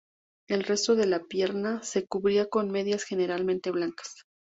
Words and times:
El 0.49 0.63
resto 0.63 0.95
de 0.95 1.05
la 1.05 1.19
pierna 1.19 1.83
se 1.83 2.07
cubría 2.07 2.49
con 2.49 2.71
medias 2.71 3.03
generalmente 3.03 3.69
blancas. 3.69 4.23